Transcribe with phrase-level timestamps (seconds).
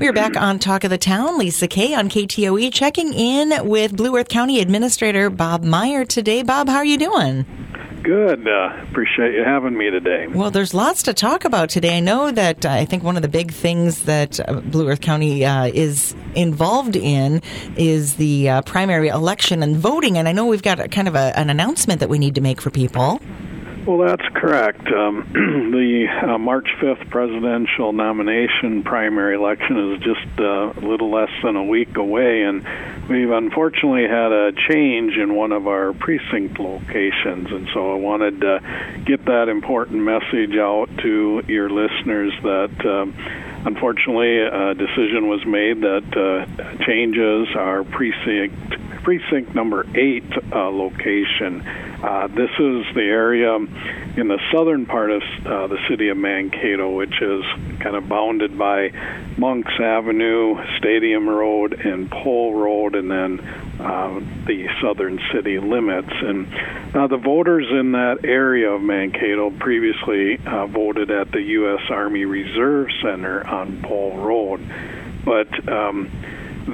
[0.00, 1.38] We're back on Talk of the Town.
[1.38, 6.44] Lisa Kay on KTOE checking in with Blue Earth County Administrator Bob Meyer today.
[6.44, 7.44] Bob, how are you doing?
[8.04, 8.46] Good.
[8.46, 10.28] Uh, appreciate you having me today.
[10.28, 11.96] Well, there's lots to talk about today.
[11.96, 15.00] I know that uh, I think one of the big things that uh, Blue Earth
[15.00, 17.42] County uh, is involved in
[17.76, 20.16] is the uh, primary election and voting.
[20.16, 22.40] And I know we've got a, kind of a, an announcement that we need to
[22.40, 23.20] make for people.
[23.88, 24.86] Well, that's correct.
[24.88, 31.30] Um, the uh, March 5th presidential nomination primary election is just uh, a little less
[31.42, 32.62] than a week away, and
[33.08, 37.50] we've unfortunately had a change in one of our precinct locations.
[37.50, 38.60] And so I wanted to
[39.06, 42.84] get that important message out to your listeners that.
[42.84, 43.14] Um,
[43.64, 48.54] unfortunately, a decision was made that uh, changes our precinct
[49.02, 51.62] precinct number eight uh, location.
[52.02, 56.90] Uh, this is the area in the southern part of uh, the city of Mankato,
[56.90, 57.42] which is
[57.80, 58.90] kind of bounded by
[59.38, 63.38] Monks Avenue, Stadium Road, and Pohl Road, and then
[63.80, 66.10] uh, the southern city limits.
[66.10, 66.46] And
[66.94, 71.82] uh, the voters in that area of Mankato previously uh, voted at the U.S.
[71.90, 74.60] Army Reserve Center on Pohl Road.
[75.24, 76.10] But um,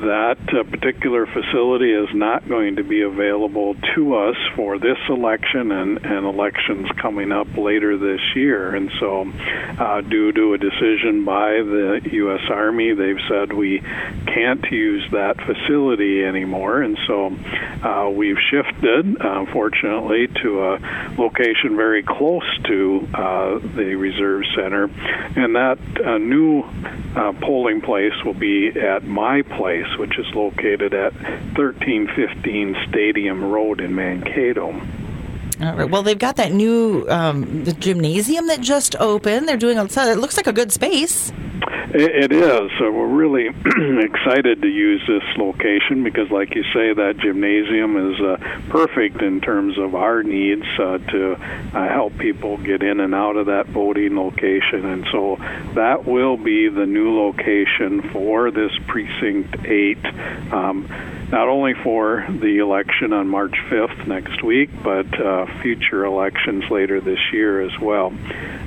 [0.00, 5.70] that uh, particular facility is not going to be available to us for this election
[5.70, 8.74] and, and elections coming up later this year.
[8.74, 9.30] And so,
[9.78, 12.40] uh, due to a decision by the U.S.
[12.48, 16.80] Army, they've said we can't use that facility anymore.
[16.80, 17.26] And so,
[17.86, 19.44] uh, we've shifted, uh,
[20.42, 24.84] to a location very close to uh, the Reserve Center.
[25.36, 26.62] And that uh, new
[27.40, 31.12] polling place will be at my place place, which is located at
[31.56, 34.72] 1315 Stadium Road in Mankato.
[35.60, 35.88] All right.
[35.88, 39.48] Well, they've got that new um, gymnasium that just opened.
[39.48, 41.32] They're doing outside, it looks like a good space.
[41.94, 42.70] It is.
[42.78, 43.48] So we're really
[44.04, 48.36] excited to use this location because, like you say, that gymnasium is uh,
[48.70, 53.36] perfect in terms of our needs uh, to uh, help people get in and out
[53.36, 54.86] of that voting location.
[54.86, 55.36] And so
[55.74, 60.04] that will be the new location for this precinct eight.
[60.52, 60.88] Um,
[61.32, 67.00] not only for the election on March 5th next week, but uh, future elections later
[67.00, 68.12] this year as well.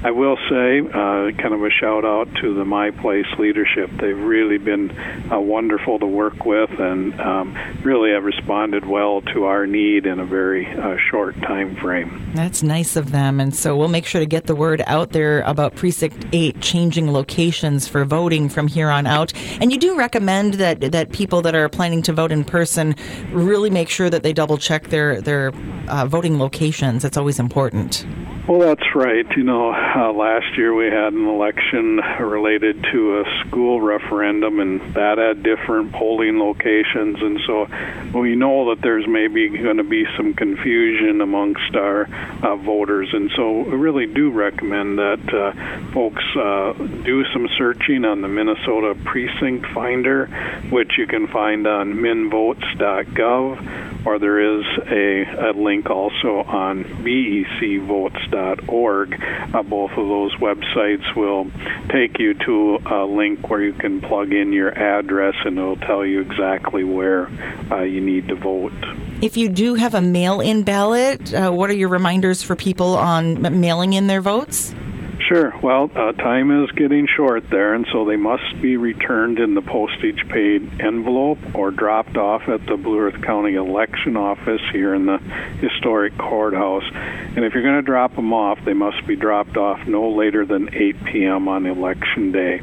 [0.04, 3.90] I will say, uh, kind of a shout out to the My Place leadership.
[4.00, 4.92] They've really been
[5.32, 10.20] uh, wonderful to work with and um, really have responded well to our need in
[10.20, 12.32] a very uh, short time frame.
[12.34, 13.40] That's nice of them.
[13.40, 17.12] And so we'll make sure to get the word out there about Precinct 8 changing
[17.12, 19.34] locations for voting from here on out.
[19.62, 22.96] And you do recommend that, that people that are planning to vote in person
[23.32, 25.52] really make sure that they double check their their
[25.88, 27.06] uh, voting locations.
[27.06, 28.06] It's always important.
[28.48, 29.26] Well, that's right.
[29.36, 34.94] You know, uh, last year we had an election related to a school referendum, and
[34.94, 37.20] that had different polling locations.
[37.24, 37.68] And so
[38.14, 42.04] we know that there's maybe going to be some confusion amongst our
[42.44, 43.10] uh, voters.
[43.14, 46.74] And so we really do recommend that uh, folks uh,
[47.04, 50.28] do some searching on the Minnesota Precinct Finder,
[50.70, 56.84] which you can find on mnvotes.gov or there is a, a link also on
[58.36, 61.50] Uh, both of those websites will
[61.90, 66.06] take you to a link where you can plug in your address and it'll tell
[66.06, 67.28] you exactly where
[67.72, 68.74] uh, you need to vote.
[69.22, 72.98] If you do have a mail in ballot, uh, what are your reminders for people
[72.98, 74.76] on mailing in their votes?
[75.28, 75.56] Sure.
[75.64, 79.62] Well, uh, time is getting short there, and so they must be returned in the
[79.62, 85.08] postage paid envelope or dropped off at the Blue Earth County election office here in
[85.08, 85.18] the
[85.62, 86.84] historic courthouse.
[86.94, 90.46] And if you're going to drop them off, they must be dropped off no later
[90.46, 91.48] than 8 p.m.
[91.48, 92.62] on election day.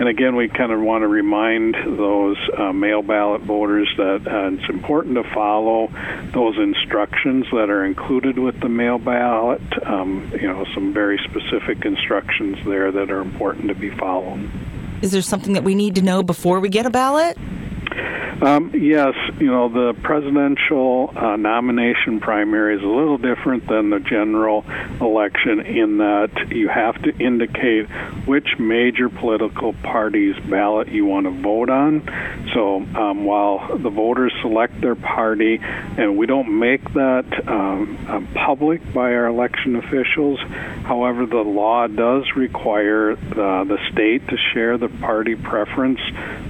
[0.00, 4.50] And again, we kind of want to remind those uh, mail ballot voters that uh,
[4.54, 5.92] it's important to follow
[6.32, 9.60] those instructions that are included with the mail ballot.
[9.86, 14.50] Um, you know, some very specific instructions there that are important to be followed.
[15.02, 17.36] Is there something that we need to know before we get a ballot?
[18.42, 24.00] Um, yes, you know, the presidential uh, nomination primary is a little different than the
[24.00, 24.64] general
[25.00, 27.86] election in that you have to indicate
[28.26, 32.02] which major political party's ballot you want to vote on.
[32.54, 38.20] So um, while the voters select their party, and we don't make that um, uh,
[38.46, 40.40] public by our election officials,
[40.84, 46.00] however, the law does require the, the state to share the party preference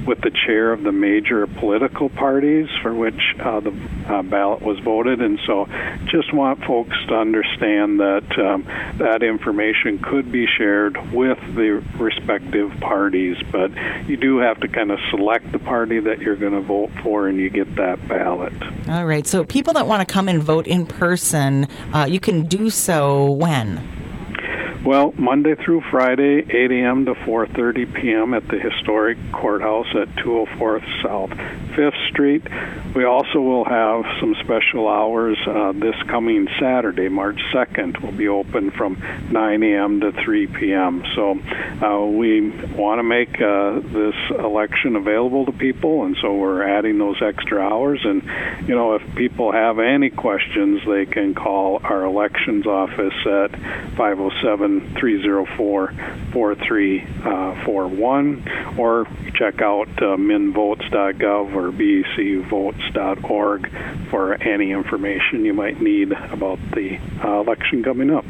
[0.06, 3.70] with the chair of the major political political parties for which uh, the
[4.08, 5.66] uh, ballot was voted, and so
[6.06, 8.64] just want folks to understand that um,
[8.98, 13.70] that information could be shared with the respective parties, but
[14.08, 17.28] you do have to kind of select the party that you're going to vote for,
[17.28, 18.52] and you get that ballot.
[18.88, 19.24] All right.
[19.24, 23.30] So people that want to come and vote in person, uh, you can do so
[23.30, 23.99] when.
[24.84, 27.04] Well, Monday through Friday, 8 a.m.
[27.04, 28.32] to 4:30 p.m.
[28.32, 32.42] at the historic courthouse at 204 South 5th Street.
[32.94, 38.00] We also will have some special hours uh, this coming Saturday, March 2nd.
[38.00, 40.00] Will be open from 9 a.m.
[40.00, 41.04] to 3 p.m.
[41.14, 41.38] So
[41.82, 46.96] uh, we want to make uh, this election available to people, and so we're adding
[46.96, 48.00] those extra hours.
[48.02, 48.22] And
[48.66, 53.50] you know, if people have any questions, they can call our elections office at
[53.96, 54.69] 507.
[54.98, 55.92] 304
[56.32, 63.70] 4341 or check out uh, mnvotes.gov or becvotes.org
[64.10, 68.24] for any information you might need about the uh, election coming up.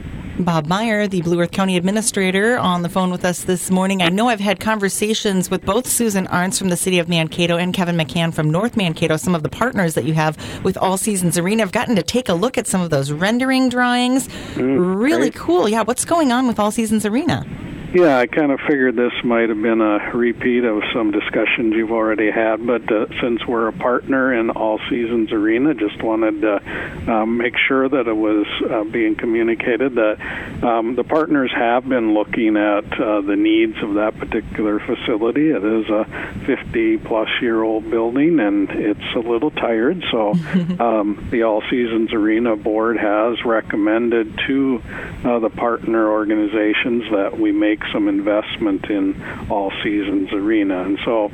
[0.45, 4.03] Bob Meyer, the Blue Earth County Administrator, on the phone with us this morning.
[4.03, 7.75] I know I've had conversations with both Susan Arntz from the City of Mankato and
[7.75, 11.37] Kevin McCann from North Mankato, some of the partners that you have with All Seasons
[11.39, 11.63] Arena.
[11.63, 14.29] I've gotten to take a look at some of those rendering drawings.
[14.55, 15.35] Mm, really great.
[15.35, 15.69] cool.
[15.69, 17.45] Yeah, what's going on with All Seasons Arena?
[17.93, 21.91] Yeah, I kind of figured this might have been a repeat of some discussions you've
[21.91, 27.13] already had, but uh, since we're a partner in All Seasons Arena, just wanted to
[27.13, 32.15] um, make sure that it was uh, being communicated that um, the partners have been
[32.15, 35.51] looking at uh, the needs of that particular facility.
[35.51, 40.31] It is a 50 plus year old building and it's a little tired, so
[40.79, 44.81] um, the All Seasons Arena board has recommended to
[45.25, 50.83] uh, the partner organizations that we make make some investment in All Seasons Arena.
[50.83, 51.27] And so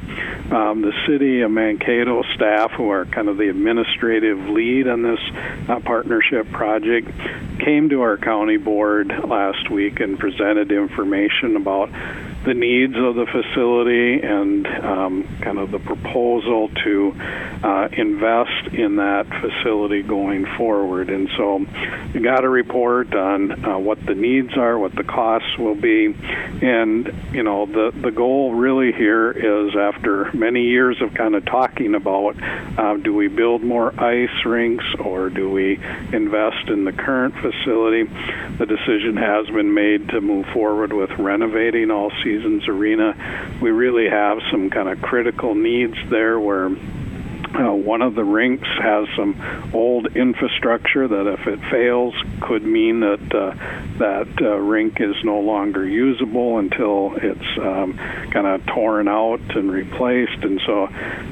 [0.54, 5.20] um, the city of Mankato staff, who are kind of the administrative lead on this
[5.68, 7.08] uh, partnership project,
[7.58, 11.90] came to our county board last week and presented information about
[12.46, 17.12] the needs of the facility and um, kind of the proposal to
[17.64, 21.10] uh, invest in that facility going forward.
[21.10, 21.66] And so
[22.14, 26.14] we got a report on uh, what the needs are, what the costs will be,
[26.62, 31.44] and you know the the goal really here is after many years of kind of
[31.46, 32.36] talking about
[32.78, 35.80] uh, do we build more ice rinks or do we
[36.12, 38.04] invest in the current facility,
[38.58, 43.70] the decision has been made to move forward with renovating all season Seasons Arena, we
[43.70, 49.06] really have some kind of critical needs there where uh, one of the rinks has
[49.16, 53.54] some old infrastructure that, if it fails, could mean that uh,
[53.98, 57.96] that uh, rink is no longer usable until it's um,
[58.30, 60.42] kind of torn out and replaced.
[60.42, 60.88] And so,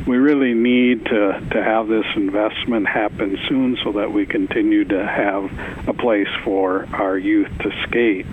[0.07, 5.07] we really need to to have this investment happen soon, so that we continue to
[5.07, 5.51] have
[5.89, 8.25] a place for our youth to skate.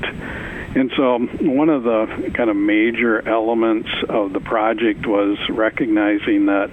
[0.73, 6.71] And so, one of the kind of major elements of the project was recognizing that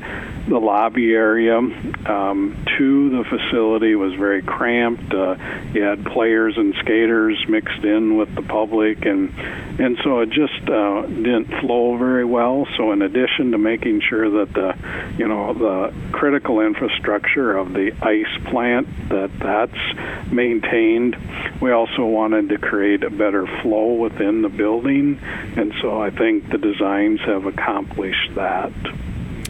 [0.48, 5.12] the lobby area um, to the facility was very cramped.
[5.12, 5.36] Uh,
[5.74, 9.32] you had players and skaters mixed in with the public, and
[9.78, 12.66] and so it just uh, didn't flow very well.
[12.76, 14.74] So, in addition to making sure that the
[15.18, 21.16] you know the critical infrastructure of the ice plant that that's maintained,
[21.60, 25.18] we also wanted to create a better flow within the building,
[25.56, 28.72] and so I think the designs have accomplished that.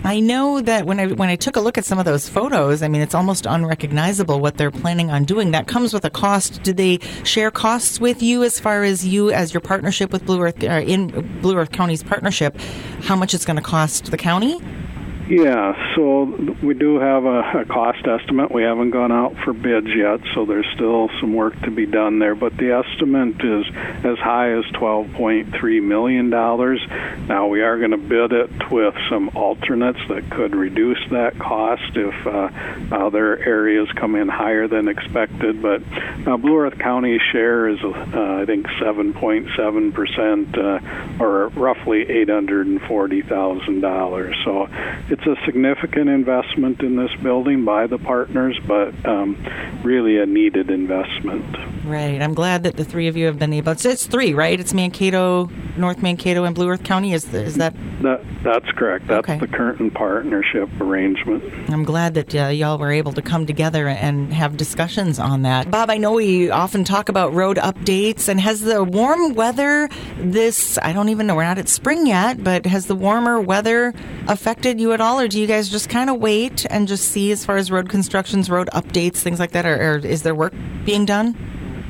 [0.04, 2.82] I know that when I when I took a look at some of those photos,
[2.82, 5.50] I mean it's almost unrecognizable what they're planning on doing.
[5.50, 6.62] That comes with a cost.
[6.62, 10.40] Do they share costs with you as far as you as your partnership with Blue
[10.40, 12.56] Earth uh, in Blue Earth County's partnership?
[13.02, 14.60] How much it's going to cost the county?
[15.28, 16.24] Yeah, so
[16.62, 18.50] we do have a, a, cost estimate.
[18.50, 22.18] We haven't gone out for bids yet, so there's still some work to be done
[22.18, 22.34] there.
[22.34, 23.66] But the estimate is
[24.06, 26.30] as high as $12.3 million.
[26.30, 31.94] Now, we are going to bid it with some alternates that could reduce that cost
[31.94, 32.48] if uh,
[32.90, 35.60] other areas come in higher than expected.
[35.60, 35.82] But
[36.26, 40.80] uh, Blue Earth County's share is, uh, I think, 7.7%, uh,
[41.22, 44.44] or roughly $840,000.
[44.44, 44.68] So
[45.18, 49.36] it's a significant investment in this building by the partners, but um,
[49.82, 51.77] really a needed investment.
[51.84, 52.20] Right.
[52.20, 53.72] I'm glad that the three of you have been able.
[53.72, 54.58] It's, it's three, right?
[54.58, 57.12] It's Mankato, North Mankato, and Blue Earth County.
[57.12, 57.74] Is is that?
[58.02, 59.06] That that's correct.
[59.08, 59.38] That's Okay.
[59.38, 61.42] the current partnership arrangement.
[61.70, 65.70] I'm glad that uh, y'all were able to come together and have discussions on that.
[65.70, 70.78] Bob, I know we often talk about road updates, and has the warm weather this,
[70.82, 73.94] I don't even know, we're not at spring yet, but has the warmer weather
[74.28, 77.32] affected you at all, or do you guys just kind of wait and just see
[77.32, 80.54] as far as road constructions, road updates, things like that, or, or is there work
[80.84, 81.36] being done?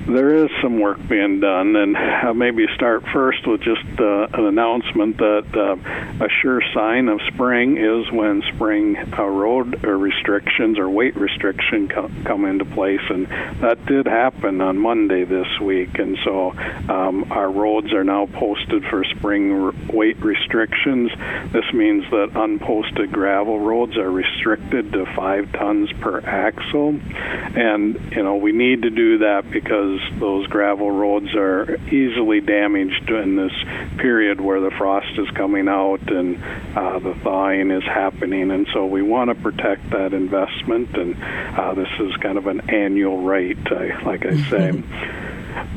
[0.08, 4.46] There is some work being done, and I'll maybe start first with just uh, an
[4.46, 10.88] announcement that uh, a sure sign of spring is when spring uh, road restrictions or
[10.88, 13.26] weight restriction co- come into place, and
[13.60, 15.98] that did happen on Monday this week.
[15.98, 16.52] And so
[16.88, 21.10] um, our roads are now posted for spring r- weight restrictions.
[21.52, 28.22] This means that unposted gravel roads are restricted to five tons per axle, and you
[28.22, 33.52] know we need to do that because those gravel roads are easily damaged in this
[33.98, 36.42] period where the frost is coming out and
[36.76, 40.96] uh, the thawing is happening, and so we want to protect that investment.
[40.96, 43.70] And uh, this is kind of an annual rate,
[44.04, 44.82] like I say.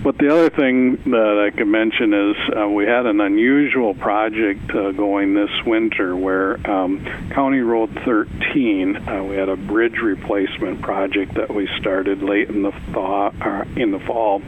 [0.04, 4.72] But the other thing that I could mention is uh, we had an unusual project
[4.72, 10.82] uh, going this winter where um, County Road 13, uh, we had a bridge replacement
[10.82, 14.42] project that we started late in the thaw, uh, in the fall.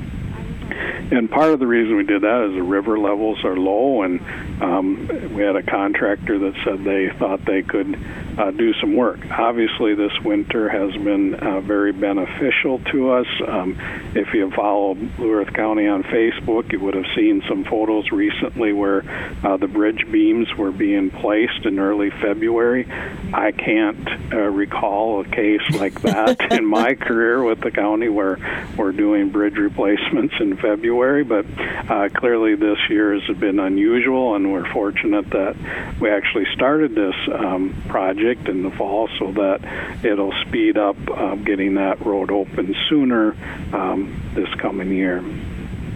[1.12, 4.22] And part of the reason we did that is the river levels are low, and
[4.63, 8.00] um, we had a contractor that said they thought they could
[8.38, 9.20] uh, do some work.
[9.29, 13.27] Obviously, this winter has been uh, very beneficial to us.
[13.46, 13.77] Um,
[14.15, 18.74] if you follow Blue Earth County on Facebook, you would have seen some photos recently
[18.74, 19.03] where
[19.43, 22.88] uh, the bridge beams were being placed in early February.
[23.34, 28.38] I can't uh, recall a case like that in my career with the county where
[28.77, 31.46] we're doing bridge replacements in February, but
[31.89, 35.55] uh, clearly this year has been unusual, and we're fortunate that
[36.00, 41.43] we actually started this um, project in the fall so that it'll speed up um,
[41.43, 43.36] getting that road open sooner
[43.74, 45.22] um, this coming year.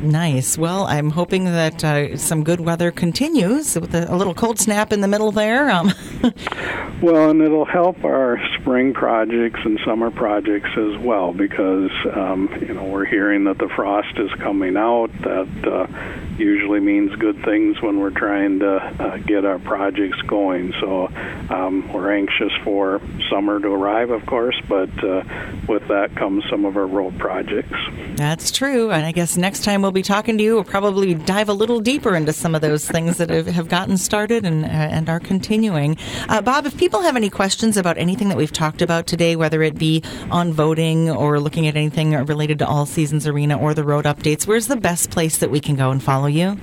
[0.01, 0.57] Nice.
[0.57, 4.91] Well, I'm hoping that uh, some good weather continues with a, a little cold snap
[4.91, 5.71] in the middle there.
[5.71, 5.91] Um,
[7.01, 12.73] Well, and it'll help our spring projects and summer projects as well because um, you
[12.73, 15.11] know we're hearing that the frost is coming out.
[15.21, 15.87] That uh,
[16.39, 20.73] usually means good things when we're trying to uh, get our projects going.
[20.79, 21.07] So
[21.49, 25.23] um, we're anxious for summer to arrive, of course, but uh,
[25.67, 27.77] with that comes some of our road projects.
[28.15, 28.91] That's true.
[28.91, 31.79] And I guess next time we'll be talking to you, we'll probably dive a little
[31.79, 35.97] deeper into some of those things that have, gotten started and, uh, and are continuing.
[36.29, 39.61] Uh, Bob, if people have any questions about anything that we've talked about today, whether
[39.61, 40.01] it be
[40.31, 44.47] on voting or looking at anything related to All Seasons Arena or the road updates,
[44.47, 46.57] where's the best place that we can go and follow you?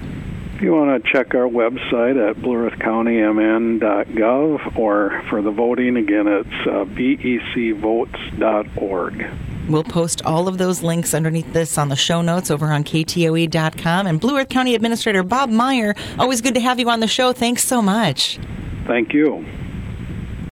[0.55, 6.49] If you want to check our website at blueearthcountymn.gov or for the voting, again, it's
[6.67, 9.27] uh, becvotes.org.
[9.69, 14.07] We'll post all of those links underneath this on the show notes over on ktoe.com.
[14.07, 17.33] And Blue Earth County Administrator Bob Meyer, always good to have you on the show.
[17.33, 18.39] Thanks so much.
[18.87, 19.45] Thank you.